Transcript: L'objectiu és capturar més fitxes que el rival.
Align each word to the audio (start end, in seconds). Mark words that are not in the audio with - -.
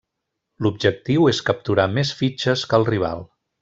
L'objectiu 0.65 1.29
és 1.33 1.43
capturar 1.51 1.87
més 2.01 2.17
fitxes 2.25 2.69
que 2.73 2.83
el 2.83 2.93
rival. 2.95 3.27